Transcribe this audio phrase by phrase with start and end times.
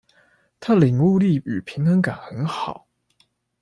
[0.59, 2.87] 他領悟力與平衡感很好